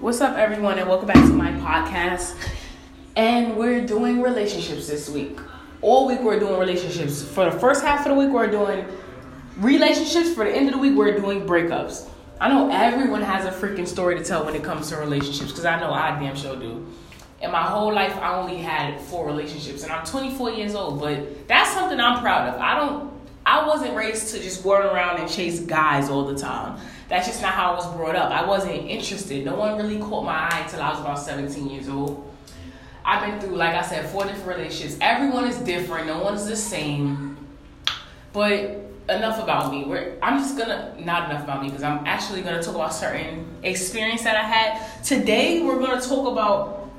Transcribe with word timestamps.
What's 0.00 0.22
up, 0.22 0.38
everyone, 0.38 0.78
and 0.78 0.88
welcome 0.88 1.08
back 1.08 1.22
to 1.26 1.32
my 1.34 1.50
podcast. 1.52 2.34
And 3.16 3.54
we're 3.54 3.86
doing 3.86 4.22
relationships 4.22 4.88
this 4.88 5.10
week. 5.10 5.38
All 5.82 6.06
week, 6.06 6.22
we're 6.22 6.40
doing 6.40 6.58
relationships. 6.58 7.22
For 7.22 7.44
the 7.44 7.58
first 7.60 7.84
half 7.84 8.06
of 8.06 8.12
the 8.12 8.14
week, 8.14 8.30
we're 8.30 8.50
doing 8.50 8.86
relationships. 9.58 10.32
For 10.32 10.44
the 10.44 10.56
end 10.56 10.68
of 10.68 10.72
the 10.72 10.78
week, 10.78 10.96
we're 10.96 11.20
doing 11.20 11.46
breakups. 11.46 12.08
I 12.40 12.48
know 12.48 12.70
everyone 12.72 13.20
has 13.20 13.44
a 13.44 13.50
freaking 13.50 13.86
story 13.86 14.16
to 14.16 14.24
tell 14.24 14.42
when 14.46 14.54
it 14.54 14.64
comes 14.64 14.88
to 14.88 14.96
relationships 14.96 15.50
because 15.50 15.66
I 15.66 15.78
know 15.78 15.92
I 15.92 16.18
damn 16.18 16.34
sure 16.34 16.56
do. 16.56 16.86
In 17.42 17.50
my 17.50 17.64
whole 17.64 17.92
life, 17.92 18.16
I 18.16 18.36
only 18.36 18.56
had 18.56 18.98
four 19.02 19.26
relationships, 19.26 19.82
and 19.82 19.92
I'm 19.92 20.06
24 20.06 20.52
years 20.52 20.74
old. 20.74 20.98
But 20.98 21.46
that's 21.46 21.74
something 21.74 22.00
I'm 22.00 22.22
proud 22.22 22.54
of. 22.54 22.58
I 22.58 22.74
don't. 22.74 23.12
I 23.44 23.66
wasn't 23.66 23.94
raised 23.94 24.34
to 24.34 24.40
just 24.40 24.64
run 24.64 24.82
around 24.82 25.20
and 25.20 25.28
chase 25.28 25.60
guys 25.60 26.08
all 26.08 26.24
the 26.24 26.38
time. 26.38 26.80
That's 27.10 27.26
just 27.26 27.42
not 27.42 27.54
how 27.54 27.72
I 27.72 27.74
was 27.74 27.92
brought 27.96 28.14
up. 28.14 28.30
I 28.30 28.46
wasn't 28.46 28.88
interested. 28.88 29.44
No 29.44 29.56
one 29.56 29.76
really 29.76 29.98
caught 29.98 30.24
my 30.24 30.48
eye 30.48 30.60
until 30.60 30.80
I 30.80 30.90
was 30.90 31.00
about 31.00 31.18
17 31.18 31.68
years 31.68 31.88
old. 31.88 32.32
I've 33.04 33.28
been 33.28 33.40
through, 33.40 33.56
like 33.56 33.74
I 33.74 33.82
said, 33.82 34.08
four 34.08 34.24
different 34.24 34.58
relationships. 34.58 34.96
Everyone 35.00 35.44
is 35.44 35.58
different. 35.58 36.06
No 36.06 36.22
one's 36.22 36.46
the 36.46 36.54
same. 36.54 37.36
But 38.32 38.90
enough 39.08 39.42
about 39.42 39.72
me. 39.72 39.84
We're, 39.84 40.18
I'm 40.22 40.38
just 40.38 40.56
gonna 40.56 40.94
not 41.00 41.28
enough 41.28 41.42
about 41.42 41.62
me 41.62 41.68
because 41.68 41.82
I'm 41.82 42.06
actually 42.06 42.42
gonna 42.42 42.62
talk 42.62 42.76
about 42.76 42.94
certain 42.94 43.44
experience 43.64 44.22
that 44.22 44.36
I 44.36 44.42
had. 44.42 45.02
Today 45.02 45.62
we're 45.62 45.80
gonna 45.80 46.00
talk 46.00 46.30
about 46.30 46.90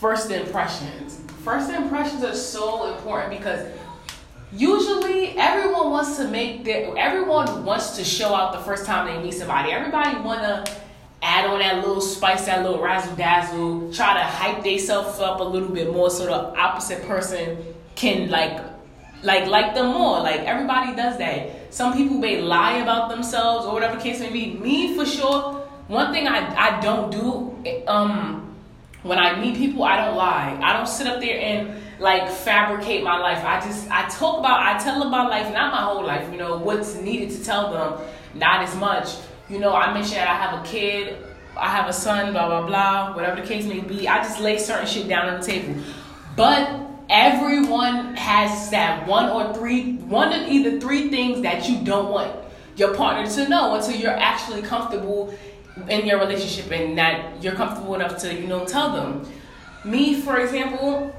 first 0.00 0.28
impressions. 0.28 1.20
First 1.44 1.70
impressions 1.70 2.24
are 2.24 2.34
so 2.34 2.92
important 2.96 3.38
because 3.38 3.64
usually 4.52 5.36
everyone 5.38 5.90
wants 5.90 6.16
to 6.18 6.28
make 6.28 6.64
their 6.64 6.96
everyone 6.96 7.64
wants 7.64 7.96
to 7.96 8.04
show 8.04 8.34
out 8.34 8.52
the 8.52 8.60
first 8.60 8.86
time 8.86 9.06
they 9.06 9.22
meet 9.22 9.34
somebody. 9.34 9.72
Everybody 9.72 10.18
wanna 10.20 10.64
add 11.22 11.46
on 11.46 11.58
that 11.58 11.76
little 11.76 12.00
spice, 12.00 12.46
that 12.46 12.62
little 12.62 12.80
razzle 12.80 13.16
dazzle, 13.16 13.92
try 13.92 14.14
to 14.14 14.22
hype 14.22 14.62
themselves 14.62 15.18
up 15.18 15.40
a 15.40 15.44
little 15.44 15.70
bit 15.70 15.92
more 15.92 16.10
so 16.10 16.26
the 16.26 16.58
opposite 16.58 17.06
person 17.06 17.58
can 17.94 18.30
like 18.30 18.60
like 19.22 19.46
like 19.46 19.74
them 19.74 19.92
more. 19.92 20.20
Like 20.20 20.40
everybody 20.40 20.94
does 20.94 21.18
that. 21.18 21.74
Some 21.74 21.94
people 21.94 22.18
may 22.18 22.40
lie 22.40 22.78
about 22.78 23.10
themselves 23.10 23.66
or 23.66 23.72
whatever 23.72 23.98
case 24.00 24.20
may 24.20 24.30
be. 24.30 24.54
Me 24.54 24.96
for 24.96 25.04
sure. 25.04 25.54
One 25.88 26.12
thing 26.12 26.28
I 26.28 26.38
I 26.54 26.80
don't 26.80 27.10
do 27.10 27.84
um 27.86 28.54
when 29.02 29.18
I 29.18 29.38
meet 29.40 29.56
people 29.56 29.82
I 29.84 30.04
don't 30.04 30.16
lie. 30.16 30.58
I 30.62 30.72
don't 30.76 30.88
sit 30.88 31.06
up 31.06 31.20
there 31.20 31.40
and 31.40 31.82
like 31.98 32.30
fabricate 32.30 33.02
my 33.02 33.18
life. 33.18 33.44
I 33.44 33.60
just 33.60 33.90
I 33.90 34.08
talk 34.08 34.38
about 34.38 34.60
I 34.60 34.78
tell 34.78 34.98
them 34.98 35.08
about 35.08 35.30
life, 35.30 35.52
not 35.52 35.72
my 35.72 35.82
whole 35.82 36.04
life. 36.04 36.30
You 36.30 36.38
know 36.38 36.58
what's 36.58 36.96
needed 36.96 37.30
to 37.30 37.44
tell 37.44 37.72
them, 37.72 38.06
not 38.34 38.62
as 38.62 38.74
much. 38.76 39.16
You 39.48 39.58
know 39.58 39.74
I 39.74 39.92
mentioned 39.92 40.16
that 40.16 40.28
I 40.28 40.34
have 40.34 40.64
a 40.64 40.68
kid, 40.68 41.16
I 41.56 41.68
have 41.68 41.88
a 41.88 41.92
son, 41.92 42.32
blah 42.32 42.46
blah 42.48 42.66
blah, 42.66 43.14
whatever 43.14 43.40
the 43.40 43.46
case 43.46 43.66
may 43.66 43.80
be. 43.80 44.08
I 44.08 44.18
just 44.18 44.40
lay 44.40 44.58
certain 44.58 44.86
shit 44.86 45.08
down 45.08 45.28
on 45.28 45.40
the 45.40 45.46
table, 45.46 45.80
but 46.36 46.80
everyone 47.08 48.16
has 48.16 48.70
that 48.70 49.06
one 49.06 49.30
or 49.30 49.54
three, 49.54 49.94
one 49.94 50.32
of 50.32 50.48
either 50.48 50.80
three 50.80 51.08
things 51.08 51.42
that 51.42 51.68
you 51.68 51.82
don't 51.84 52.10
want 52.10 52.34
your 52.76 52.94
partner 52.94 53.30
to 53.30 53.48
know 53.48 53.74
until 53.74 53.94
you're 53.94 54.10
actually 54.10 54.60
comfortable 54.60 55.32
in 55.88 56.06
your 56.06 56.18
relationship 56.18 56.70
and 56.72 56.98
that 56.98 57.42
you're 57.42 57.54
comfortable 57.54 57.94
enough 57.94 58.18
to 58.18 58.34
you 58.34 58.46
know 58.46 58.64
tell 58.64 58.92
them. 58.92 59.26
Me, 59.84 60.20
for 60.20 60.40
example, 60.40 61.14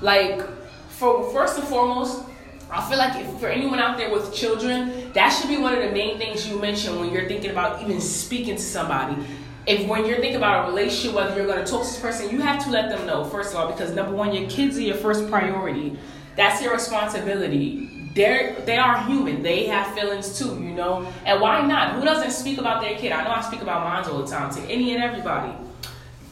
like 0.00 0.42
for 0.88 1.30
first 1.32 1.58
and 1.58 1.66
foremost, 1.68 2.24
I 2.70 2.88
feel 2.88 2.98
like 2.98 3.20
if 3.20 3.38
for 3.38 3.48
anyone 3.48 3.78
out 3.78 3.96
there 3.98 4.10
with 4.10 4.34
children, 4.34 5.12
that 5.12 5.30
should 5.30 5.48
be 5.48 5.58
one 5.58 5.74
of 5.74 5.82
the 5.82 5.90
main 5.90 6.18
things 6.18 6.48
you 6.48 6.58
mention 6.58 6.98
when 6.98 7.12
you're 7.12 7.28
thinking 7.28 7.50
about 7.50 7.82
even 7.82 8.00
speaking 8.00 8.56
to 8.56 8.62
somebody. 8.62 9.22
If 9.66 9.88
when 9.88 10.04
you're 10.04 10.18
thinking 10.18 10.36
about 10.36 10.64
a 10.64 10.70
relationship, 10.70 11.14
whether 11.14 11.36
you're 11.36 11.46
going 11.46 11.64
to 11.64 11.70
talk 11.70 11.82
to 11.82 11.88
this 11.88 12.00
person, 12.00 12.30
you 12.30 12.40
have 12.40 12.62
to 12.64 12.70
let 12.70 12.90
them 12.90 13.06
know 13.06 13.24
first 13.24 13.54
of 13.54 13.60
all 13.60 13.72
because 13.72 13.94
number 13.94 14.12
one, 14.12 14.34
your 14.34 14.48
kids 14.50 14.76
are 14.76 14.82
your 14.82 14.96
first 14.96 15.28
priority. 15.30 15.96
That's 16.36 16.62
your 16.62 16.72
responsibility. 16.72 18.10
They're 18.14 18.60
they 18.60 18.76
are 18.76 19.04
human. 19.06 19.42
They 19.42 19.66
have 19.66 19.94
feelings 19.94 20.38
too, 20.38 20.62
you 20.62 20.74
know. 20.74 21.06
And 21.24 21.40
why 21.40 21.66
not? 21.66 21.94
Who 21.94 22.04
doesn't 22.04 22.30
speak 22.30 22.58
about 22.58 22.82
their 22.82 22.96
kid? 22.96 23.12
I 23.12 23.24
know 23.24 23.30
I 23.30 23.40
speak 23.40 23.62
about 23.62 23.84
mine 23.84 24.04
all 24.04 24.22
the 24.22 24.30
time 24.30 24.54
to 24.54 24.60
any 24.62 24.94
and 24.94 25.02
everybody 25.02 25.52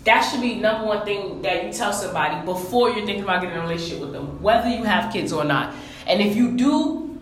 that 0.05 0.23
should 0.23 0.41
be 0.41 0.57
number 0.57 0.87
one 0.87 1.05
thing 1.05 1.43
that 1.43 1.65
you 1.65 1.73
tell 1.73 1.93
somebody 1.93 2.45
before 2.45 2.91
you're 2.91 3.07
thinking 3.07 3.23
about 3.23 3.43
getting 3.43 3.57
in 3.57 3.63
a 3.63 3.67
relationship 3.67 4.01
with 4.01 4.13
them, 4.13 4.43
whether 4.43 4.69
you 4.69 4.83
have 4.85 5.13
kids 5.13 5.33
or 5.33 5.45
not. 5.45 5.75
And 6.07 6.21
if 6.21 6.35
you 6.35 6.57
do, 6.57 7.21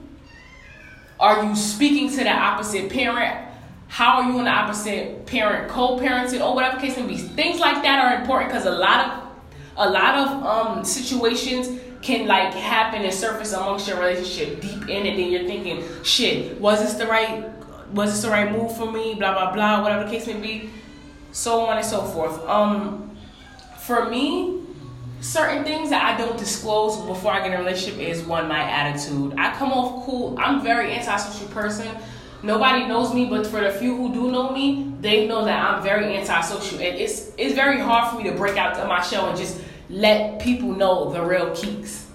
are 1.18 1.44
you 1.44 1.54
speaking 1.54 2.08
to 2.10 2.16
the 2.16 2.30
opposite 2.30 2.90
parent? 2.90 3.48
How 3.88 4.22
are 4.22 4.30
you 4.30 4.38
in 4.38 4.44
the 4.44 4.50
opposite 4.50 5.26
parent 5.26 5.68
co-parenting 5.68 6.40
or 6.40 6.54
whatever 6.54 6.80
case 6.80 6.96
may 6.96 7.06
be? 7.06 7.18
Things 7.18 7.60
like 7.60 7.82
that 7.82 7.98
are 7.98 8.20
important 8.20 8.50
because 8.50 8.66
a 8.66 8.70
lot 8.70 9.06
of 9.06 9.30
a 9.76 9.88
lot 9.88 10.14
of 10.14 10.44
um, 10.44 10.84
situations 10.84 11.80
can 12.02 12.26
like 12.26 12.52
happen 12.54 13.02
and 13.02 13.12
surface 13.12 13.52
amongst 13.52 13.88
your 13.88 13.98
relationship 13.98 14.60
deep 14.60 14.88
in 14.88 15.06
it. 15.06 15.16
Then 15.16 15.30
you're 15.30 15.46
thinking, 15.46 15.84
shit, 16.02 16.58
was 16.60 16.80
this 16.80 16.94
the 16.94 17.06
right 17.06 17.44
was 17.92 18.12
this 18.12 18.22
the 18.22 18.30
right 18.30 18.50
move 18.50 18.74
for 18.74 18.90
me? 18.90 19.14
Blah 19.14 19.32
blah 19.32 19.52
blah, 19.52 19.82
whatever 19.82 20.04
the 20.04 20.10
case 20.10 20.26
may 20.26 20.40
be 20.40 20.70
so 21.32 21.60
on 21.66 21.76
and 21.76 21.86
so 21.86 22.02
forth. 22.02 22.40
Um, 22.46 23.16
for 23.78 24.08
me, 24.08 24.60
certain 25.20 25.64
things 25.64 25.90
that 25.90 26.02
I 26.02 26.18
don't 26.18 26.38
disclose 26.38 26.96
before 27.06 27.32
I 27.32 27.40
get 27.40 27.48
in 27.48 27.52
a 27.54 27.58
relationship 27.58 28.00
is 28.00 28.22
one, 28.22 28.48
my 28.48 28.60
attitude. 28.60 29.34
I 29.36 29.54
come 29.56 29.72
off 29.72 30.06
cool. 30.06 30.38
I'm 30.38 30.62
very 30.62 30.92
antisocial 30.92 31.48
person. 31.48 31.88
Nobody 32.42 32.86
knows 32.86 33.12
me, 33.12 33.26
but 33.26 33.46
for 33.46 33.60
the 33.60 33.70
few 33.70 33.94
who 33.94 34.14
do 34.14 34.30
know 34.30 34.50
me, 34.50 34.94
they 35.00 35.26
know 35.26 35.44
that 35.44 35.62
I'm 35.62 35.82
very 35.82 36.16
antisocial. 36.16 36.78
And 36.78 36.96
it's 36.96 37.32
it's 37.36 37.54
very 37.54 37.78
hard 37.78 38.10
for 38.10 38.22
me 38.22 38.30
to 38.30 38.36
break 38.36 38.56
out 38.56 38.76
of 38.78 38.88
my 38.88 39.02
shell 39.02 39.28
and 39.28 39.36
just 39.36 39.60
let 39.90 40.40
people 40.40 40.72
know 40.72 41.12
the 41.12 41.22
real 41.22 41.50
Kiiks. 41.50 42.06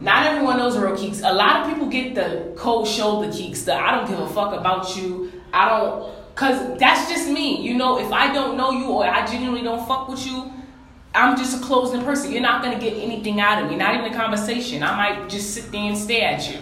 Not 0.00 0.26
everyone 0.26 0.58
knows 0.58 0.74
the 0.74 0.80
real 0.80 0.96
Kiiks. 0.96 1.22
A 1.26 1.32
lot 1.32 1.62
of 1.62 1.72
people 1.72 1.88
get 1.88 2.14
the 2.14 2.52
cold 2.56 2.86
shoulder 2.86 3.28
Kiiks, 3.28 3.64
the 3.64 3.74
I 3.74 3.94
don't 3.94 4.08
give 4.08 4.18
a 4.18 4.28
fuck 4.28 4.52
about 4.52 4.94
you. 4.96 5.32
I 5.52 5.68
don't 5.70 6.19
Cause 6.40 6.78
that's 6.78 7.10
just 7.10 7.28
me. 7.28 7.60
You 7.60 7.74
know, 7.74 7.98
if 7.98 8.10
I 8.10 8.32
don't 8.32 8.56
know 8.56 8.70
you 8.70 8.86
or 8.86 9.04
I 9.04 9.26
genuinely 9.26 9.60
don't 9.60 9.86
fuck 9.86 10.08
with 10.08 10.26
you, 10.26 10.50
I'm 11.14 11.36
just 11.36 11.60
a 11.60 11.62
closing 11.62 12.02
person. 12.02 12.32
You're 12.32 12.40
not 12.40 12.62
gonna 12.62 12.80
get 12.80 12.94
anything 12.94 13.42
out 13.42 13.62
of 13.62 13.68
me, 13.68 13.76
not 13.76 13.94
even 13.94 14.10
a 14.10 14.16
conversation. 14.16 14.82
I 14.82 14.96
might 14.96 15.28
just 15.28 15.52
sit 15.52 15.70
there 15.70 15.82
and 15.82 15.98
stare 15.98 16.30
at 16.30 16.50
you. 16.50 16.60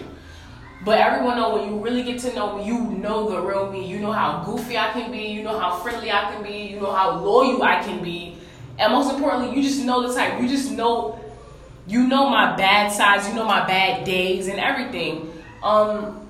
But 0.83 0.99
everyone 0.99 1.37
know 1.37 1.55
when 1.55 1.69
you 1.69 1.79
really 1.79 2.03
get 2.03 2.19
to 2.23 2.35
know 2.35 2.57
me, 2.57 2.65
you 2.65 2.77
know 2.77 3.29
the 3.29 3.39
real 3.39 3.71
me. 3.71 3.87
You 3.87 3.99
know 3.99 4.11
how 4.11 4.43
goofy 4.43 4.77
I 4.77 4.91
can 4.91 5.13
be. 5.13 5.27
You 5.27 5.43
know 5.43 5.57
how 5.57 5.77
friendly 5.77 6.11
I 6.11 6.29
can 6.29 6.43
be. 6.43 6.73
You 6.73 6.81
know 6.81 6.91
how 6.91 7.17
loyal 7.17 7.63
I 7.63 7.81
can 7.81 8.03
be. 8.03 8.35
And 8.77 8.91
most 8.91 9.13
importantly, 9.13 9.55
you 9.55 9.63
just 9.63 9.85
know 9.85 10.05
the 10.05 10.13
type. 10.13 10.41
You 10.41 10.49
just 10.49 10.73
know, 10.73 11.17
you 11.87 12.05
know 12.05 12.29
my 12.29 12.53
bad 12.57 12.91
sides. 12.91 13.29
You 13.29 13.33
know 13.33 13.45
my 13.45 13.65
bad 13.65 14.03
days 14.03 14.49
and 14.49 14.59
everything. 14.59 15.31
Um, 15.63 16.27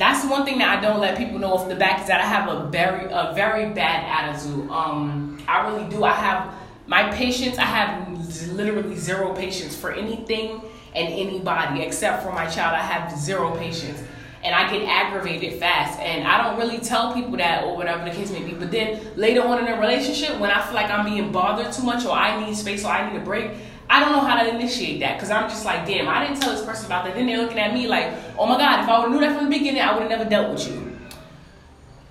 that's 0.00 0.24
one 0.24 0.46
thing 0.46 0.56
that 0.58 0.78
I 0.78 0.80
don't 0.80 0.98
let 0.98 1.18
people 1.18 1.38
know 1.38 1.52
off 1.52 1.68
the 1.68 1.74
back 1.74 2.00
is 2.00 2.06
that 2.06 2.22
I 2.22 2.24
have 2.24 2.48
a 2.48 2.70
very 2.70 3.04
a 3.04 3.32
very 3.34 3.70
bad 3.74 4.02
attitude. 4.06 4.70
Um, 4.70 5.38
I 5.46 5.68
really 5.68 5.90
do. 5.90 6.04
I 6.04 6.12
have 6.14 6.54
my 6.86 7.12
patience. 7.12 7.58
I 7.58 7.64
have 7.64 8.48
literally 8.52 8.96
zero 8.96 9.34
patience 9.34 9.76
for 9.76 9.92
anything 9.92 10.62
and 10.94 11.06
anybody 11.12 11.82
except 11.82 12.22
for 12.22 12.32
my 12.32 12.46
child. 12.46 12.74
I 12.74 12.82
have 12.82 13.14
zero 13.14 13.54
patience, 13.58 14.02
and 14.42 14.54
I 14.54 14.72
get 14.72 14.88
aggravated 14.88 15.60
fast. 15.60 16.00
And 16.00 16.26
I 16.26 16.44
don't 16.44 16.58
really 16.58 16.78
tell 16.78 17.12
people 17.12 17.36
that 17.36 17.64
or 17.64 17.76
whatever 17.76 18.02
the 18.02 18.10
case 18.10 18.30
may 18.32 18.42
be. 18.42 18.54
But 18.54 18.70
then 18.70 19.02
later 19.16 19.42
on 19.42 19.58
in 19.58 19.68
a 19.70 19.78
relationship, 19.78 20.40
when 20.40 20.50
I 20.50 20.64
feel 20.64 20.76
like 20.76 20.90
I'm 20.90 21.04
being 21.04 21.30
bothered 21.30 21.74
too 21.74 21.82
much 21.82 22.06
or 22.06 22.12
I 22.12 22.42
need 22.42 22.56
space 22.56 22.86
or 22.86 22.88
I 22.88 23.12
need 23.12 23.20
a 23.20 23.22
break, 23.22 23.50
I 23.90 23.98
don't 23.98 24.12
know 24.12 24.20
how 24.20 24.40
to 24.40 24.48
initiate 24.48 25.00
that 25.00 25.16
because 25.16 25.30
I'm 25.30 25.50
just 25.50 25.64
like, 25.64 25.84
damn, 25.84 26.08
I 26.08 26.24
didn't 26.24 26.40
tell 26.40 26.54
this 26.54 26.64
person 26.64 26.86
about 26.86 27.04
that. 27.04 27.16
Then 27.16 27.26
they're 27.26 27.38
looking 27.38 27.58
at 27.58 27.74
me 27.74 27.88
like, 27.88 28.14
oh 28.38 28.46
my 28.46 28.56
God, 28.56 28.84
if 28.84 28.88
I 28.88 29.00
would 29.00 29.10
have 29.10 29.10
knew 29.10 29.20
that 29.20 29.36
from 29.36 29.50
the 29.50 29.58
beginning, 29.58 29.82
I 29.82 29.92
would 29.92 30.02
have 30.02 30.10
never 30.10 30.30
dealt 30.30 30.52
with 30.52 30.68
you. 30.68 30.96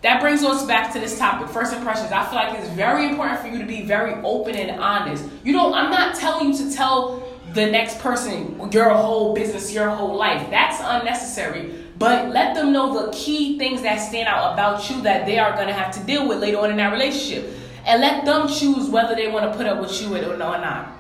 That 0.01 0.19
brings 0.19 0.44
us 0.44 0.66
back 0.66 0.91
to 0.91 1.00
this 1.00 1.18
topic, 1.18 1.47
first 1.47 1.73
impressions. 1.73 2.12
I 2.12 2.25
feel 2.25 2.36
like 2.36 2.59
it's 2.59 2.69
very 2.71 3.07
important 3.07 3.39
for 3.39 3.48
you 3.48 3.59
to 3.59 3.65
be 3.65 3.83
very 3.83 4.13
open 4.24 4.56
and 4.56 4.80
honest. 4.80 5.24
You 5.45 5.53
know, 5.53 5.74
I'm 5.74 5.89
not 5.89 6.15
telling 6.15 6.51
you 6.51 6.57
to 6.57 6.75
tell 6.75 7.24
the 7.53 7.65
next 7.65 8.00
person 8.00 8.59
your 8.74 8.89
whole 8.89 9.33
business, 9.33 9.74
your 9.74 9.89
whole 9.89 10.15
life. 10.15 10.50
That's 10.50 10.81
unnecessary. 10.83 11.74
But 11.98 12.30
let 12.30 12.56
them 12.56 12.74
know 12.74 13.06
the 13.06 13.12
key 13.13 13.57
things 13.57 13.81
that 13.83 13.98
stand 13.98 14.27
out 14.27 14.53
about 14.53 14.89
you 14.89 15.01
that 15.03 15.25
they 15.25 15.39
are 15.39 15.53
going 15.53 15.68
to 15.68 15.74
have 15.74 15.94
to 15.95 16.03
deal 16.03 16.27
with 16.27 16.39
later 16.39 16.59
on 16.59 16.71
in 16.71 16.77
that 16.77 16.92
relationship. 16.92 17.53
And 17.86 18.01
let 18.01 18.25
them 18.25 18.50
choose 18.50 18.89
whether 18.89 19.15
they 19.15 19.30
want 19.30 19.50
to 19.50 19.57
put 19.57 19.65
up 19.65 19.80
with 19.80 20.01
you 20.01 20.15
or 20.15 20.38
not. 20.38 20.99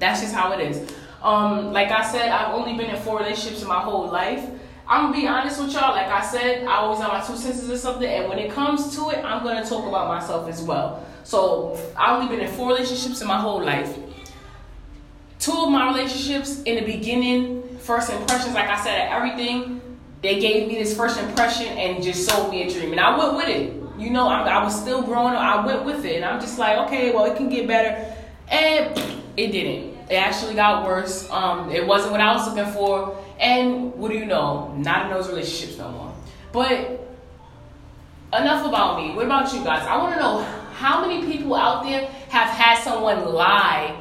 That's 0.00 0.20
just 0.20 0.34
how 0.34 0.52
it 0.52 0.60
is. 0.60 0.90
Um, 1.22 1.72
like 1.72 1.90
I 1.90 2.10
said, 2.10 2.30
I've 2.30 2.54
only 2.54 2.76
been 2.76 2.90
in 2.90 3.00
four 3.02 3.18
relationships 3.18 3.62
in 3.62 3.68
my 3.68 3.80
whole 3.80 4.08
life. 4.08 4.44
I'm 4.88 5.12
gonna 5.12 5.20
be 5.20 5.28
honest 5.28 5.60
with 5.60 5.72
y'all. 5.72 5.94
Like 5.94 6.08
I 6.08 6.20
said, 6.20 6.64
I 6.64 6.78
always 6.78 6.98
have 6.98 7.12
my 7.12 7.20
two 7.20 7.36
senses 7.36 7.70
or 7.70 7.76
something, 7.76 8.08
and 8.08 8.28
when 8.28 8.38
it 8.40 8.50
comes 8.50 8.96
to 8.96 9.10
it, 9.10 9.24
I'm 9.24 9.44
gonna 9.44 9.64
talk 9.64 9.86
about 9.86 10.08
myself 10.08 10.48
as 10.48 10.62
well. 10.62 11.06
So 11.22 11.78
I've 11.96 12.20
only 12.20 12.34
been 12.34 12.44
in 12.44 12.52
four 12.52 12.68
relationships 12.68 13.20
in 13.20 13.28
my 13.28 13.38
whole 13.38 13.62
life. 13.62 13.96
Two 15.38 15.52
of 15.52 15.70
my 15.70 15.86
relationships 15.92 16.62
in 16.62 16.74
the 16.74 16.92
beginning, 16.92 17.78
first 17.78 18.10
impressions, 18.10 18.54
like 18.54 18.68
I 18.68 18.82
said, 18.82 19.12
everything, 19.12 19.80
they 20.22 20.40
gave 20.40 20.68
me 20.68 20.74
this 20.74 20.96
first 20.96 21.18
impression 21.20 21.66
and 21.66 22.02
just 22.02 22.28
sold 22.28 22.50
me 22.50 22.66
a 22.66 22.70
dream, 22.70 22.92
and 22.92 23.00
I 23.00 23.16
went 23.16 23.36
with 23.36 23.48
it 23.48 23.76
You 23.98 24.10
know, 24.10 24.28
I, 24.28 24.42
I 24.42 24.64
was 24.64 24.78
still 24.78 25.02
growing 25.02 25.34
up. 25.34 25.40
I 25.40 25.64
went 25.64 25.84
with 25.84 26.04
it, 26.04 26.16
and 26.16 26.24
I'm 26.24 26.40
just 26.40 26.58
like, 26.58 26.78
okay, 26.86 27.12
well, 27.12 27.26
it 27.26 27.36
can 27.36 27.48
get 27.48 27.66
better, 27.66 28.14
and 28.48 28.98
it 29.36 29.52
didn't. 29.52 29.89
It 30.10 30.16
actually 30.16 30.54
got 30.54 30.84
worse. 30.84 31.30
Um, 31.30 31.70
it 31.70 31.86
wasn't 31.86 32.12
what 32.12 32.20
I 32.20 32.34
was 32.34 32.48
looking 32.48 32.72
for, 32.72 33.16
and 33.38 33.94
what 33.94 34.10
do 34.10 34.18
you 34.18 34.26
know? 34.26 34.74
Not 34.76 35.06
in 35.06 35.12
those 35.12 35.28
relationships 35.28 35.78
no 35.78 35.90
more. 35.90 36.12
But 36.52 37.06
enough 38.32 38.66
about 38.66 39.00
me. 39.00 39.14
What 39.14 39.26
about 39.26 39.52
you 39.54 39.62
guys? 39.62 39.86
I 39.86 39.96
want 39.98 40.14
to 40.14 40.20
know 40.20 40.42
how 40.72 41.06
many 41.06 41.30
people 41.30 41.54
out 41.54 41.84
there 41.84 42.06
have 42.28 42.48
had 42.48 42.82
someone 42.82 43.32
lie 43.32 43.96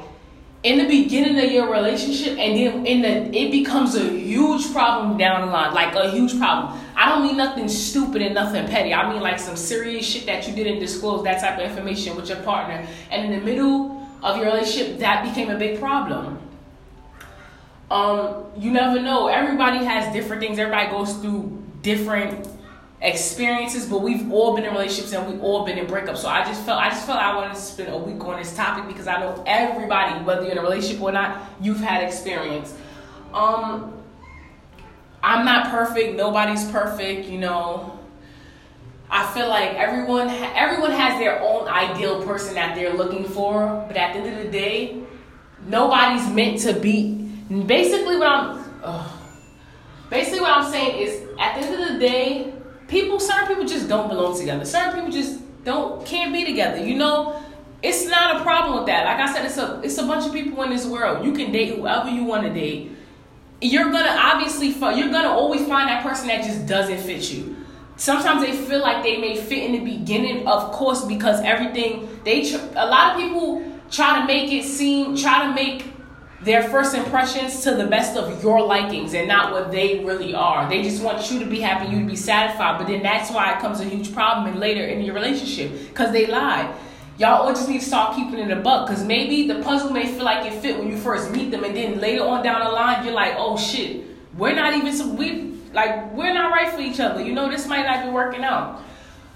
in 0.63 0.77
the 0.77 0.87
beginning 0.87 1.43
of 1.43 1.51
your 1.51 1.71
relationship 1.71 2.37
and 2.37 2.57
then 2.57 2.85
in 2.85 3.01
the 3.01 3.37
it 3.37 3.49
becomes 3.49 3.95
a 3.95 4.09
huge 4.09 4.73
problem 4.73 5.17
down 5.17 5.47
the 5.47 5.53
line 5.53 5.73
like 5.73 5.95
a 5.95 6.11
huge 6.11 6.37
problem 6.37 6.77
i 6.97 7.07
don't 7.07 7.23
mean 7.23 7.37
nothing 7.37 7.69
stupid 7.69 8.21
and 8.21 8.35
nothing 8.35 8.67
petty 8.67 8.93
i 8.93 9.09
mean 9.09 9.21
like 9.21 9.39
some 9.39 9.55
serious 9.55 10.05
shit 10.05 10.25
that 10.25 10.45
you 10.45 10.53
didn't 10.53 10.79
disclose 10.79 11.23
that 11.23 11.39
type 11.39 11.57
of 11.57 11.63
information 11.63 12.13
with 12.13 12.27
your 12.27 12.41
partner 12.41 12.85
and 13.09 13.31
in 13.31 13.39
the 13.39 13.45
middle 13.45 13.98
of 14.23 14.37
your 14.37 14.45
relationship 14.45 14.99
that 14.99 15.23
became 15.23 15.49
a 15.49 15.57
big 15.57 15.79
problem 15.79 16.39
um 17.91 18.45
you 18.57 18.71
never 18.71 19.01
know 19.01 19.27
everybody 19.27 19.83
has 19.83 20.11
different 20.13 20.41
things 20.41 20.59
everybody 20.59 20.89
goes 20.89 21.13
through 21.17 21.59
different 21.81 22.47
experiences, 23.01 23.85
but 23.85 24.01
we've 24.01 24.31
all 24.31 24.55
been 24.55 24.65
in 24.65 24.71
relationships 24.71 25.13
and 25.13 25.31
we've 25.31 25.41
all 25.41 25.65
been 25.65 25.77
in 25.77 25.85
breakups. 25.85 26.17
So 26.17 26.27
I 26.27 26.43
just 26.43 26.65
felt 26.65 26.79
I 26.79 26.89
just 26.89 27.05
felt 27.05 27.19
I 27.19 27.35
wanted 27.35 27.55
to 27.55 27.61
spend 27.61 27.89
a 27.93 27.97
week 27.97 28.23
on 28.23 28.37
this 28.39 28.55
topic 28.55 28.87
because 28.87 29.07
I 29.07 29.19
know 29.19 29.43
everybody, 29.47 30.23
whether 30.23 30.43
you're 30.43 30.51
in 30.51 30.57
a 30.57 30.61
relationship 30.61 31.01
or 31.01 31.11
not, 31.11 31.49
you've 31.61 31.79
had 31.79 32.03
experience. 32.03 32.75
Um, 33.33 33.93
I'm 35.23 35.45
not 35.45 35.69
perfect. 35.69 36.15
Nobody's 36.15 36.69
perfect. 36.71 37.27
You 37.27 37.39
know. 37.39 37.98
I 39.11 39.31
feel 39.33 39.49
like 39.49 39.73
everyone 39.73 40.29
everyone 40.29 40.91
has 40.91 41.19
their 41.19 41.41
own 41.41 41.67
ideal 41.67 42.23
person 42.23 42.53
that 42.55 42.75
they're 42.75 42.93
looking 42.93 43.25
for, 43.25 43.85
but 43.87 43.97
at 43.97 44.13
the 44.13 44.19
end 44.19 44.37
of 44.37 44.43
the 44.43 44.51
day, 44.51 45.01
nobody's 45.65 46.27
meant 46.29 46.59
to 46.61 46.73
be. 46.73 47.15
Basically, 47.65 48.17
what 48.17 48.27
I'm. 48.27 48.63
Ugh. 48.83 49.11
Basically, 50.09 50.41
what 50.41 50.51
I'm 50.51 50.71
saying 50.71 51.01
is, 51.01 51.27
at 51.39 51.55
the 51.55 51.67
end 51.67 51.81
of 51.81 51.93
the 51.93 51.99
day, 51.99 52.53
people, 52.87 53.19
certain 53.19 53.47
people 53.47 53.65
just 53.65 53.87
don't 53.87 54.09
belong 54.09 54.37
together. 54.37 54.65
Certain 54.65 54.93
people 54.93 55.11
just 55.11 55.39
don't 55.63 56.05
can't 56.05 56.31
be 56.31 56.45
together. 56.45 56.83
You 56.83 56.95
know, 56.95 57.41
it's 57.81 58.05
not 58.07 58.37
a 58.37 58.43
problem 58.43 58.77
with 58.77 58.87
that. 58.87 59.05
Like 59.05 59.27
I 59.27 59.33
said, 59.33 59.45
it's 59.45 59.57
a 59.57 59.81
it's 59.83 59.97
a 59.97 60.05
bunch 60.05 60.25
of 60.27 60.33
people 60.33 60.61
in 60.63 60.69
this 60.69 60.85
world. 60.85 61.25
You 61.25 61.33
can 61.33 61.51
date 61.51 61.75
whoever 61.75 62.09
you 62.09 62.23
want 62.23 62.43
to 62.43 62.53
date. 62.53 62.91
You're 63.61 63.91
gonna 63.91 64.15
obviously 64.17 64.67
you're 64.67 65.11
gonna 65.11 65.29
always 65.29 65.67
find 65.67 65.89
that 65.89 66.03
person 66.03 66.27
that 66.27 66.43
just 66.43 66.67
doesn't 66.67 66.99
fit 66.99 67.31
you. 67.31 67.58
Sometimes 67.99 68.41
they 68.41 68.55
feel 68.55 68.79
like 68.79 69.03
they 69.03 69.17
may 69.17 69.35
fit 69.35 69.61
in 69.61 69.73
the 69.73 69.79
beginning, 69.79 70.47
of 70.47 70.71
course, 70.71 71.03
because 71.03 71.41
everything 71.41 72.07
they 72.23 72.49
a 72.53 72.85
lot 72.87 73.11
of 73.11 73.21
people 73.21 73.61
try 73.91 74.21
to 74.21 74.25
make 74.25 74.53
it 74.53 74.63
seem 74.63 75.17
try 75.17 75.45
to 75.45 75.53
make 75.53 75.83
their 76.41 76.63
first 76.69 76.95
impressions 76.95 77.61
to 77.63 77.75
the 77.75 77.85
best 77.87 78.15
of 78.15 78.41
your 78.41 78.61
likings 78.61 79.13
and 79.13 79.27
not 79.27 79.51
what 79.51 79.69
they 79.69 80.05
really 80.05 80.33
are. 80.33 80.69
They 80.69 80.81
just 80.81 81.03
want 81.03 81.29
you 81.29 81.39
to 81.39 81.45
be 81.45 81.59
happy, 81.59 81.91
you 81.93 81.99
to 81.99 82.05
be 82.05 82.15
satisfied. 82.15 82.77
But 82.77 82.87
then 82.87 83.03
that's 83.03 83.31
why 83.31 83.53
it 83.53 83.59
comes 83.59 83.81
a 83.81 83.83
huge 83.83 84.13
problem 84.13 84.53
in 84.53 84.61
later 84.61 84.85
in 84.85 85.01
your 85.01 85.13
relationship 85.13 85.69
because 85.89 86.13
they 86.13 86.25
lie. 86.25 86.73
Y'all 87.17 87.41
all 87.41 87.49
just 87.49 87.67
need 87.67 87.81
to 87.81 87.85
start 87.85 88.15
keeping 88.15 88.39
it 88.39 88.49
a 88.49 88.61
buck 88.61 88.87
because 88.87 89.03
maybe 89.03 89.45
the 89.45 89.61
puzzle 89.61 89.89
may 89.89 90.07
feel 90.07 90.23
like 90.23 90.49
it 90.49 90.53
fit 90.61 90.79
when 90.79 90.87
you 90.87 90.95
first 90.95 91.31
meet 91.31 91.51
them, 91.51 91.65
and 91.65 91.75
then 91.75 91.99
later 91.99 92.23
on 92.23 92.41
down 92.41 92.63
the 92.63 92.71
line, 92.71 93.03
you're 93.03 93.13
like, 93.13 93.33
oh 93.35 93.57
shit, 93.57 94.05
we're 94.39 94.55
not 94.55 94.73
even 94.73 95.17
we 95.17 95.57
like 95.73 96.11
we're 96.13 96.33
not 96.33 96.51
right 96.51 96.71
for 96.73 96.79
each 96.79 96.99
other. 96.99 97.23
You 97.23 97.33
know, 97.33 97.49
this 97.49 97.67
might 97.67 97.85
not 97.85 98.05
be 98.05 98.09
working 98.11 98.43
out. 98.43 98.81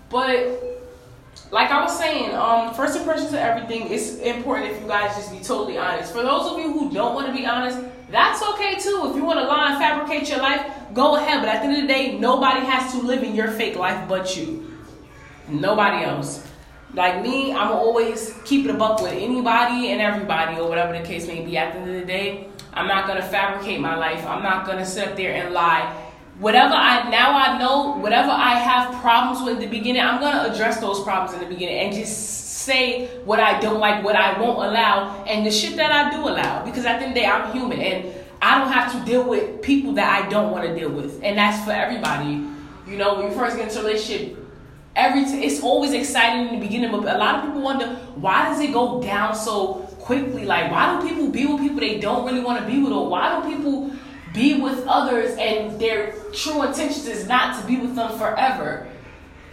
But 0.10 0.74
like 1.52 1.70
I 1.70 1.82
was 1.84 1.98
saying, 1.98 2.34
um, 2.34 2.74
first 2.74 2.98
impressions 2.98 3.30
of 3.30 3.36
everything. 3.36 3.92
It's 3.92 4.16
important 4.18 4.72
if 4.72 4.82
you 4.82 4.88
guys 4.88 5.16
just 5.16 5.32
be 5.32 5.40
totally 5.40 5.78
honest. 5.78 6.12
For 6.12 6.24
those 6.24 6.52
of 6.52 6.58
you 6.60 6.72
who 6.72 6.92
don't 6.92 7.14
want 7.14 7.28
to 7.28 7.34
be 7.34 7.46
honest, 7.46 7.80
that's 8.10 8.42
okay 8.42 8.76
too. 8.80 9.10
If 9.10 9.16
you 9.16 9.24
want 9.24 9.40
to 9.40 9.46
lie 9.46 9.72
and 9.72 9.78
fabricate 9.80 10.30
your 10.30 10.40
life, 10.40 10.72
go 10.94 11.16
ahead. 11.18 11.42
But 11.42 11.50
at 11.50 11.62
the 11.62 11.68
end 11.68 11.76
of 11.76 11.82
the 11.82 11.88
day, 11.88 12.18
nobody 12.18 12.66
has 12.66 12.92
to 12.94 13.00
live 13.00 13.24
in 13.24 13.36
your 13.36 13.50
fake 13.50 13.76
life 13.76 14.08
but 14.08 14.36
you. 14.38 14.72
Nobody 15.48 16.06
else. 16.06 16.48
Like 16.94 17.22
me, 17.24 17.54
I'm 17.54 17.72
always 17.72 18.36
keep 18.46 18.66
it 18.66 18.72
a 18.72 18.74
buck 18.76 19.02
with 19.02 19.14
anybody 19.14 19.92
and 19.92 20.02
everybody, 20.02 20.60
or 20.60 20.70
whatever 20.70 20.98
the 20.98 21.04
case 21.04 21.28
may 21.28 21.44
be. 21.44 21.58
At 21.58 21.74
the 21.74 21.80
end 21.80 21.90
of 21.90 21.96
the 21.96 22.06
day, 22.06 22.48
I'm 22.74 22.88
not 22.88 23.08
gonna 23.08 23.24
fabricate 23.24 23.80
my 23.80 23.96
life. 23.96 24.26
I'm 24.26 24.44
not 24.44 24.66
gonna 24.68 24.86
sit 24.86 25.08
up 25.08 25.16
there 25.16 25.34
and 25.34 25.54
lie 25.54 26.04
whatever 26.40 26.74
I 26.74 27.10
now 27.10 27.38
I 27.38 27.58
know, 27.60 27.98
whatever 27.98 28.32
I 28.32 28.56
have 28.56 29.00
problems 29.02 29.44
with 29.44 29.56
in 29.56 29.70
the 29.70 29.78
beginning, 29.78 30.02
I'm 30.02 30.20
gonna 30.20 30.52
address 30.52 30.80
those 30.80 31.02
problems 31.04 31.34
in 31.34 31.40
the 31.40 31.54
beginning 31.54 31.78
and 31.80 31.94
just 31.94 32.40
say 32.64 33.08
what 33.26 33.40
I 33.40 33.60
don't 33.60 33.80
like, 33.80 34.04
what 34.04 34.16
I 34.16 34.40
won't 34.40 34.58
allow, 34.58 35.24
and 35.26 35.46
the 35.46 35.52
shit 35.52 35.76
that 35.78 35.92
I 35.92 36.16
do 36.16 36.28
allow. 36.28 36.64
Because 36.64 36.86
at 36.86 37.00
the 37.00 37.06
end 37.06 37.12
of 37.12 37.16
the 37.16 37.22
day, 37.22 37.26
I'm 37.26 37.52
human 37.52 37.80
and 37.80 38.14
I 38.42 38.60
don't 38.60 38.72
have 38.72 38.92
to 38.94 39.06
deal 39.10 39.28
with 39.28 39.62
people 39.62 39.94
that 39.94 40.24
I 40.24 40.30
don't 40.30 40.52
want 40.52 40.68
to 40.68 40.76
deal 40.76 40.90
with, 40.90 41.22
and 41.24 41.38
that's 41.38 41.64
for 41.64 41.72
everybody. 41.72 42.46
You 42.88 42.98
know, 42.98 43.16
when 43.16 43.32
you 43.32 43.38
first 43.38 43.56
get 43.56 43.68
into 43.68 43.80
a 43.80 43.84
relationship, 43.84 44.38
every 44.96 45.26
t- 45.26 45.44
it's 45.44 45.62
always 45.62 45.94
exciting 45.94 46.48
in 46.48 46.60
the 46.60 46.66
beginning, 46.66 46.92
but 46.92 47.04
a 47.04 47.18
lot 47.18 47.36
of 47.36 47.46
people 47.46 47.62
wonder 47.62 47.88
why 48.16 48.50
does 48.50 48.60
it 48.60 48.74
go 48.74 49.02
down 49.02 49.36
so 49.36 49.76
quickly? 50.00 50.46
Like, 50.46 50.72
why 50.72 51.00
do 51.00 51.08
people 51.08 51.30
be 51.30 51.46
with 51.46 51.62
people 51.62 51.80
they 51.80 52.00
don't 52.00 52.26
really 52.26 52.42
want 52.42 52.60
to 52.60 52.66
be 52.66 52.82
with, 52.82 52.92
or 52.92 53.08
why 53.10 53.42
do 53.42 53.56
people 53.56 53.92
be 54.34 54.60
with 54.60 54.84
others 54.88 55.36
and 55.38 55.80
their 55.80 56.14
true 56.34 56.64
intentions 56.64 57.08
is 57.08 57.28
not 57.28 57.60
to 57.60 57.68
be 57.68 57.78
with 57.78 57.96
them 57.96 58.18
forever. 58.18 58.88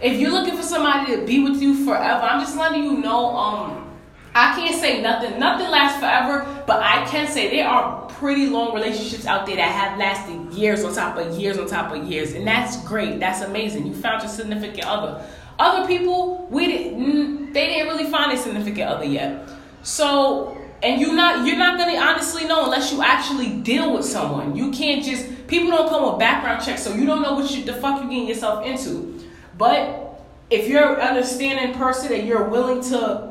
If 0.01 0.19
you're 0.19 0.31
looking 0.31 0.57
for 0.57 0.63
somebody 0.63 1.15
to 1.15 1.25
be 1.25 1.43
with 1.43 1.61
you 1.61 1.85
forever, 1.85 2.23
I'm 2.23 2.41
just 2.41 2.57
letting 2.57 2.83
you 2.83 2.97
know, 2.97 3.35
um, 3.35 3.90
I 4.33 4.55
can't 4.55 4.79
say 4.79 5.01
nothing, 5.01 5.39
nothing 5.39 5.69
lasts 5.69 5.99
forever, 5.99 6.63
but 6.65 6.81
I 6.81 7.05
can 7.05 7.27
say 7.27 7.49
there 7.49 7.67
are 7.67 8.07
pretty 8.07 8.47
long 8.47 8.73
relationships 8.73 9.25
out 9.25 9.45
there 9.45 9.57
that 9.57 9.71
have 9.71 9.97
lasted 9.99 10.53
years 10.53 10.83
on 10.83 10.93
top 10.93 11.17
of 11.17 11.37
years 11.37 11.57
on 11.57 11.67
top 11.67 11.93
of 11.93 12.05
years. 12.05 12.33
And 12.33 12.47
that's 12.47 12.81
great. 12.87 13.19
That's 13.19 13.41
amazing. 13.41 13.87
You 13.87 13.93
found 13.93 14.21
your 14.23 14.31
significant 14.31 14.85
other. 14.85 15.25
Other 15.59 15.85
people, 15.85 16.47
we 16.49 16.67
didn't 16.67 16.99
mm, 16.99 17.53
they 17.53 17.67
didn't 17.67 17.87
really 17.87 18.09
find 18.09 18.31
a 18.31 18.37
significant 18.37 18.89
other 18.89 19.05
yet. 19.05 19.49
So 19.83 20.57
and 20.83 21.01
you're 21.01 21.15
not 21.15 21.45
you're 21.45 21.57
not 21.57 21.77
gonna 21.77 21.97
honestly 21.97 22.45
know 22.45 22.65
unless 22.65 22.91
you 22.91 23.01
actually 23.01 23.59
deal 23.61 23.93
with 23.93 24.05
someone. 24.05 24.55
You 24.55 24.71
can't 24.71 25.03
just 25.03 25.47
people 25.47 25.69
don't 25.69 25.89
come 25.89 26.09
with 26.09 26.19
background 26.19 26.63
checks, 26.63 26.83
so 26.83 26.93
you 26.93 27.05
don't 27.05 27.21
know 27.21 27.33
what 27.33 27.51
you, 27.51 27.63
the 27.63 27.73
fuck 27.73 28.01
you 28.01 28.09
getting 28.09 28.27
yourself 28.27 28.65
into. 28.65 29.19
But 29.57 30.23
if 30.49 30.67
you're 30.67 30.95
an 30.95 31.01
understanding 31.01 31.77
person 31.77 32.13
and 32.13 32.27
you're 32.27 32.47
willing 32.49 32.81
to, 32.89 33.30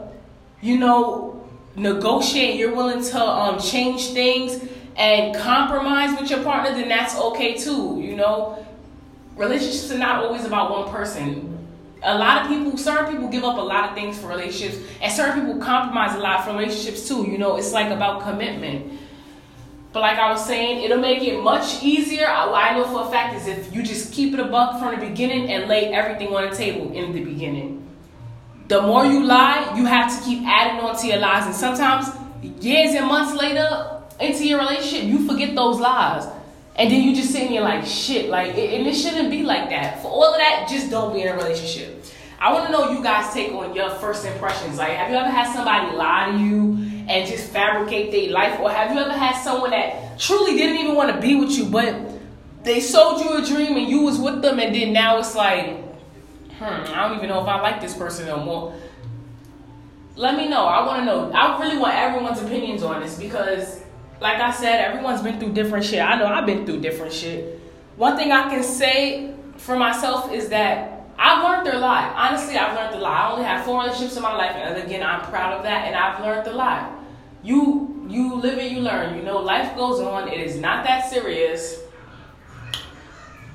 you 0.60 0.78
know, 0.78 1.48
negotiate, 1.76 2.56
you're 2.56 2.74
willing 2.74 3.02
to 3.02 3.20
um, 3.22 3.60
change 3.60 4.08
things 4.08 4.62
and 4.96 5.34
compromise 5.34 6.18
with 6.20 6.30
your 6.30 6.42
partner, 6.42 6.72
then 6.72 6.88
that's 6.88 7.16
okay 7.16 7.56
too. 7.56 8.00
You 8.00 8.16
know, 8.16 8.66
relationships 9.36 9.90
are 9.90 9.98
not 9.98 10.24
always 10.24 10.44
about 10.44 10.70
one 10.70 10.90
person 10.90 11.50
a 12.02 12.16
lot 12.16 12.42
of 12.42 12.48
people, 12.48 12.76
certain 12.78 13.12
people 13.12 13.28
give 13.28 13.44
up 13.44 13.58
a 13.58 13.60
lot 13.60 13.90
of 13.90 13.94
things 13.94 14.18
for 14.18 14.28
relationships, 14.28 14.82
and 15.02 15.12
certain 15.12 15.40
people 15.40 15.60
compromise 15.60 16.14
a 16.14 16.18
lot 16.18 16.44
for 16.44 16.52
relationships 16.52 17.06
too. 17.06 17.28
You 17.30 17.38
know, 17.38 17.56
it's 17.56 17.72
like 17.72 17.90
about 17.90 18.22
commitment. 18.22 18.98
But 19.92 20.00
like 20.00 20.18
I 20.18 20.30
was 20.30 20.44
saying, 20.44 20.84
it'll 20.84 21.00
make 21.00 21.22
it 21.22 21.42
much 21.42 21.82
easier. 21.82 22.26
I 22.28 22.74
know 22.74 22.84
for 22.84 23.08
a 23.08 23.10
fact 23.10 23.34
is 23.34 23.48
if 23.48 23.74
you 23.74 23.82
just 23.82 24.12
keep 24.12 24.32
it 24.32 24.40
a 24.40 24.44
buck 24.44 24.78
from 24.78 24.98
the 24.98 25.06
beginning 25.06 25.50
and 25.50 25.68
lay 25.68 25.92
everything 25.92 26.28
on 26.34 26.48
the 26.48 26.56
table 26.56 26.92
in 26.92 27.12
the 27.12 27.24
beginning. 27.24 27.86
The 28.70 28.80
more 28.80 29.04
you 29.04 29.24
lie, 29.24 29.74
you 29.76 29.84
have 29.84 30.16
to 30.16 30.24
keep 30.24 30.46
adding 30.46 30.78
on 30.84 30.96
to 30.98 31.06
your 31.08 31.16
lies, 31.16 31.44
and 31.44 31.52
sometimes 31.52 32.06
years 32.62 32.94
and 32.94 33.08
months 33.08 33.34
later 33.34 34.00
into 34.20 34.46
your 34.46 34.60
relationship, 34.60 35.08
you 35.08 35.26
forget 35.26 35.56
those 35.56 35.80
lies. 35.80 36.24
And 36.76 36.88
then 36.88 37.02
you 37.02 37.12
just 37.12 37.32
sitting 37.32 37.48
here 37.48 37.62
like 37.62 37.84
shit, 37.84 38.30
like, 38.30 38.50
and 38.50 38.86
it 38.86 38.94
shouldn't 38.94 39.28
be 39.28 39.42
like 39.42 39.70
that. 39.70 40.00
For 40.00 40.06
all 40.06 40.22
of 40.22 40.38
that, 40.38 40.68
just 40.70 40.88
don't 40.88 41.12
be 41.12 41.22
in 41.22 41.26
a 41.26 41.34
relationship. 41.34 42.04
I 42.38 42.52
want 42.52 42.66
to 42.66 42.70
know 42.70 42.92
you 42.92 43.02
guys 43.02 43.34
take 43.34 43.50
on 43.52 43.74
your 43.74 43.90
first 43.90 44.24
impressions. 44.24 44.78
Like, 44.78 44.92
have 44.92 45.10
you 45.10 45.16
ever 45.16 45.28
had 45.28 45.52
somebody 45.52 45.96
lie 45.96 46.30
to 46.30 46.38
you 46.38 46.78
and 47.08 47.28
just 47.28 47.50
fabricate 47.50 48.12
their 48.12 48.30
life, 48.30 48.60
or 48.60 48.70
have 48.70 48.94
you 48.94 49.00
ever 49.00 49.12
had 49.12 49.34
someone 49.42 49.72
that 49.72 50.16
truly 50.16 50.56
didn't 50.56 50.76
even 50.76 50.94
want 50.94 51.12
to 51.12 51.20
be 51.20 51.34
with 51.34 51.50
you, 51.58 51.64
but 51.64 51.92
they 52.62 52.78
sold 52.78 53.20
you 53.20 53.32
a 53.36 53.44
dream 53.44 53.76
and 53.76 53.88
you 53.88 54.02
was 54.02 54.16
with 54.16 54.42
them, 54.42 54.60
and 54.60 54.72
then 54.72 54.92
now 54.92 55.18
it's 55.18 55.34
like, 55.34 55.89
hmm, 56.60 56.92
I 56.94 57.08
don't 57.08 57.16
even 57.16 57.28
know 57.28 57.40
if 57.40 57.48
I 57.48 57.60
like 57.60 57.80
this 57.80 57.96
person 57.96 58.26
no 58.26 58.44
more. 58.44 58.74
Let 60.16 60.36
me 60.36 60.48
know. 60.48 60.66
I 60.66 60.86
want 60.86 61.00
to 61.00 61.04
know. 61.06 61.32
I 61.32 61.58
really 61.60 61.78
want 61.78 61.94
everyone's 61.94 62.40
opinions 62.40 62.82
on 62.82 63.00
this 63.00 63.18
because 63.18 63.82
like 64.20 64.38
I 64.38 64.50
said, 64.50 64.84
everyone's 64.84 65.22
been 65.22 65.40
through 65.40 65.54
different 65.54 65.84
shit. 65.84 66.00
I 66.00 66.18
know 66.18 66.26
I've 66.26 66.46
been 66.46 66.66
through 66.66 66.80
different 66.80 67.12
shit. 67.12 67.58
One 67.96 68.16
thing 68.16 68.32
I 68.32 68.50
can 68.50 68.62
say 68.62 69.34
for 69.56 69.76
myself 69.76 70.30
is 70.32 70.50
that 70.50 71.06
I've 71.18 71.42
learned 71.42 71.68
a 71.68 71.78
lot. 71.78 72.14
Honestly, 72.16 72.56
I've 72.56 72.74
learned 72.76 72.96
a 72.96 72.98
lot. 72.98 73.12
I 73.12 73.32
only 73.32 73.44
have 73.44 73.64
four 73.64 73.80
relationships 73.80 74.16
in 74.16 74.22
my 74.22 74.34
life, 74.34 74.52
and 74.56 74.82
again, 74.82 75.02
I'm 75.02 75.20
proud 75.30 75.54
of 75.54 75.62
that, 75.64 75.86
and 75.86 75.94
I've 75.94 76.22
learned 76.22 76.46
a 76.48 76.52
lot. 76.52 76.92
You 77.42 78.06
you 78.08 78.34
live 78.34 78.58
and 78.58 78.70
you 78.74 78.80
learn. 78.82 79.16
You 79.16 79.22
know, 79.22 79.38
life 79.38 79.76
goes 79.76 80.00
on. 80.00 80.28
It 80.28 80.40
is 80.40 80.56
not 80.56 80.84
that 80.84 81.08
serious. 81.08 81.78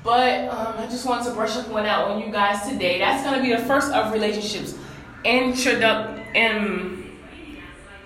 But 0.06 0.48
um, 0.50 0.78
I 0.78 0.86
just 0.86 1.04
wanted 1.04 1.24
to 1.24 1.32
brush 1.32 1.56
up 1.56 1.66
one 1.66 1.84
out 1.84 2.08
on 2.08 2.20
you 2.22 2.30
guys 2.30 2.68
today. 2.68 3.00
That's 3.00 3.24
gonna 3.24 3.42
be 3.42 3.50
the 3.50 3.58
first 3.64 3.90
of 3.90 4.12
relationships. 4.12 4.76
Introduction. 5.24 7.10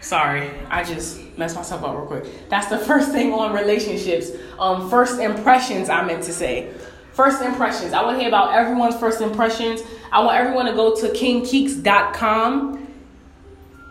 Sorry, 0.00 0.50
I 0.70 0.82
just 0.82 1.20
messed 1.36 1.56
myself 1.56 1.84
up 1.84 1.94
real 1.94 2.06
quick. 2.06 2.48
That's 2.48 2.68
the 2.68 2.78
first 2.78 3.12
thing 3.12 3.34
on 3.34 3.52
relationships. 3.52 4.30
Um, 4.58 4.88
first 4.88 5.20
impressions. 5.20 5.90
I 5.90 6.02
meant 6.02 6.22
to 6.24 6.32
say. 6.32 6.72
First 7.12 7.42
impressions. 7.42 7.92
I 7.92 8.02
want 8.02 8.16
to 8.16 8.20
hear 8.20 8.28
about 8.28 8.54
everyone's 8.54 8.96
first 8.96 9.20
impressions. 9.20 9.82
I 10.10 10.24
want 10.24 10.38
everyone 10.38 10.64
to 10.66 10.72
go 10.72 10.96
to 10.96 11.08
kingkiiks.com 11.08 12.86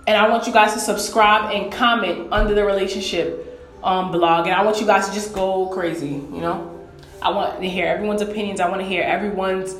and 0.07 0.17
I 0.17 0.27
want 0.27 0.47
you 0.47 0.53
guys 0.53 0.73
to 0.73 0.79
subscribe 0.79 1.53
and 1.53 1.71
comment 1.71 2.29
under 2.31 2.55
the 2.55 2.65
relationship 2.65 3.45
um, 3.83 4.11
blog. 4.11 4.47
And 4.47 4.55
I 4.55 4.63
want 4.63 4.81
you 4.81 4.87
guys 4.87 5.07
to 5.09 5.13
just 5.13 5.35
go 5.35 5.67
crazy, 5.67 6.07
you 6.07 6.41
know? 6.41 6.78
I 7.21 7.31
want 7.31 7.61
to 7.61 7.69
hear 7.69 7.87
everyone's 7.87 8.21
opinions. 8.21 8.59
I 8.59 8.69
want 8.69 8.81
to 8.81 8.87
hear 8.87 9.03
everyone's 9.03 9.75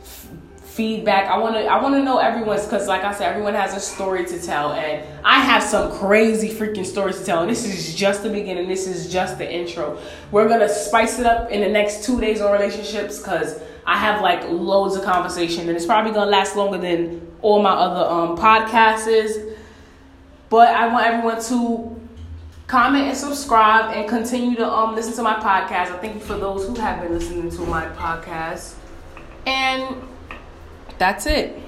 f- 0.00 0.26
feedback. 0.62 1.30
I 1.30 1.38
want 1.38 1.54
to 1.54 1.64
I 1.66 1.80
want 1.82 1.94
to 1.94 2.02
know 2.02 2.18
everyone's 2.18 2.66
cuz 2.66 2.88
like 2.88 3.04
I 3.04 3.12
said 3.12 3.28
everyone 3.30 3.54
has 3.54 3.76
a 3.76 3.80
story 3.80 4.24
to 4.26 4.40
tell 4.40 4.72
and 4.72 5.04
I 5.24 5.40
have 5.40 5.62
some 5.62 5.92
crazy 5.92 6.48
freaking 6.48 6.86
stories 6.86 7.18
to 7.20 7.24
tell. 7.24 7.42
And 7.42 7.50
this 7.50 7.64
is 7.64 7.94
just 7.94 8.22
the 8.22 8.28
beginning. 8.30 8.68
This 8.68 8.86
is 8.86 9.12
just 9.12 9.38
the 9.38 9.50
intro. 9.50 9.98
We're 10.30 10.48
going 10.48 10.60
to 10.60 10.68
spice 10.68 11.18
it 11.18 11.26
up 11.26 11.50
in 11.50 11.60
the 11.60 11.68
next 11.68 12.04
2 12.04 12.20
days 12.20 12.40
on 12.40 12.52
relationships 12.52 13.20
cuz 13.22 13.60
I 13.86 13.96
have 13.96 14.20
like 14.22 14.48
loads 14.48 14.96
of 14.96 15.02
conversation 15.04 15.68
and 15.68 15.76
it's 15.76 15.86
probably 15.86 16.12
going 16.12 16.26
to 16.26 16.30
last 16.30 16.56
longer 16.56 16.78
than 16.78 17.26
all 17.42 17.62
my 17.62 17.72
other 17.72 18.08
um 18.10 18.36
podcasts. 18.36 19.36
But 20.48 20.68
I 20.74 20.88
want 20.88 21.06
everyone 21.06 21.40
to 21.44 21.99
comment 22.70 23.08
and 23.08 23.16
subscribe 23.16 23.92
and 23.96 24.08
continue 24.08 24.54
to 24.54 24.64
um 24.64 24.94
listen 24.94 25.12
to 25.12 25.22
my 25.22 25.34
podcast. 25.34 25.90
I 25.90 25.98
thank 25.98 26.14
you 26.14 26.20
for 26.20 26.36
those 26.36 26.68
who 26.68 26.74
have 26.76 27.02
been 27.02 27.12
listening 27.12 27.50
to 27.50 27.62
my 27.62 27.86
podcast. 27.86 28.74
And 29.44 29.96
that's 30.96 31.26
it. 31.26 31.60